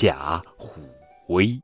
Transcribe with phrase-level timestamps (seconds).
[0.00, 0.80] 假虎
[1.28, 1.60] 威。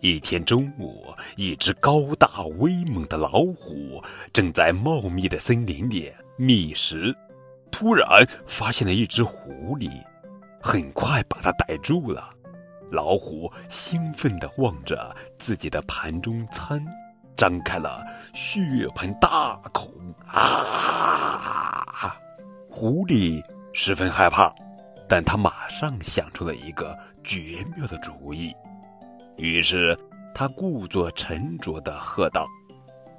[0.00, 4.02] 一天中午，一只高大威猛的老虎
[4.32, 7.14] 正在茂密的森林里觅食，
[7.70, 9.88] 突然发现了一只狐狸，
[10.60, 12.28] 很快把它逮住了。
[12.90, 16.84] 老虎兴奋地望着自己的盘中餐，
[17.36, 18.58] 张开了血
[18.96, 19.88] 盆大口
[20.26, 22.16] 啊！
[22.68, 23.40] 狐狸
[23.72, 24.52] 十分害怕，
[25.08, 28.54] 但他马上想出了一个绝妙的主意。
[29.36, 29.98] 于是，
[30.34, 32.46] 他故作沉着的喝道：“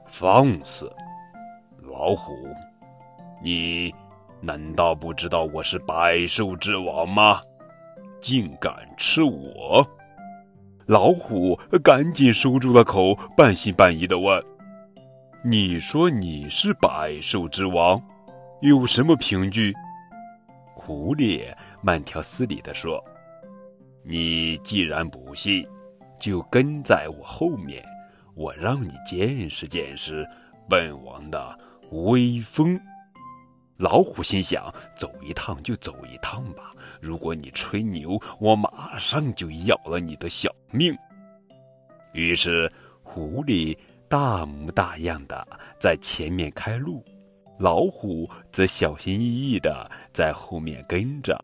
[0.09, 0.91] 放肆，
[1.81, 2.33] 老虎！
[3.43, 3.93] 你
[4.41, 7.41] 难道不知道我是百兽之王吗？
[8.21, 9.85] 竟敢吃我！”
[10.87, 14.43] 老虎赶紧收住了口，半信半疑的问
[15.43, 18.01] ：“你说你是百兽之王，
[18.61, 19.73] 有什么凭据？”
[20.75, 21.51] 狐狸
[21.85, 22.99] 慢条斯理地说
[24.03, 25.63] ：“你既然不信。”
[26.19, 27.85] 就跟在我后面，
[28.33, 30.25] 我让你见识见识
[30.67, 31.55] 本王的
[31.91, 32.79] 威风。
[33.77, 40.97] 老虎心想：走一趟就走一趟吧，如果你吹牛，我马上就要了你的小命。
[42.13, 42.71] 于是，
[43.03, 43.77] 狐狸
[44.07, 45.45] 大模大样的
[45.77, 47.03] 在前面开路，
[47.59, 51.37] 老虎则小心翼翼的在后面跟着。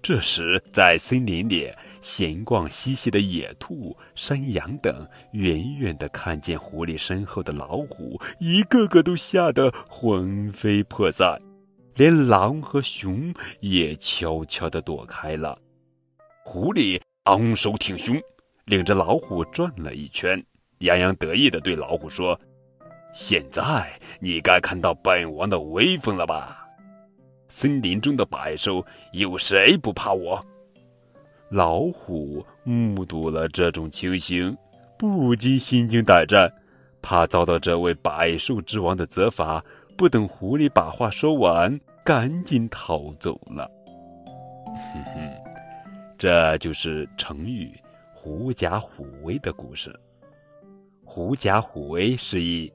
[0.00, 11.38] 这时，在森林里闲逛嬉戏的野兔、山羊等，远远的看见狐狸身后的老虎，一个个都吓得魂飞魄散，
[11.96, 15.58] 连狼和熊也悄悄的躲开了。
[16.44, 18.18] 狐狸昂首挺胸，
[18.64, 20.42] 领着老虎转了一圈，
[20.78, 22.40] 洋洋得意的对老虎说
[23.12, 26.64] ：“现在你该看到本王的威风了吧？”
[27.48, 30.44] 森林中的百兽有谁不怕我？
[31.50, 34.54] 老虎目睹了这种情形，
[34.98, 36.52] 不禁心惊胆战，
[37.00, 39.64] 怕遭到这位百兽之王的责罚。
[39.96, 43.68] 不等狐狸把话说完，赶紧逃走了。
[44.66, 45.32] 哼哼，
[46.18, 47.72] 这就是成语
[48.14, 49.98] “狐假虎威”的故事。
[51.02, 52.70] “狐假虎威”是以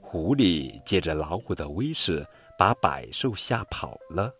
[0.00, 2.24] 狐狸借着老虎的威势。
[2.58, 4.34] 把百兽吓跑了，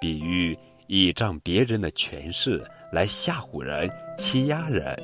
[0.00, 4.96] 比喻倚仗别人的权势来吓唬人、欺压人。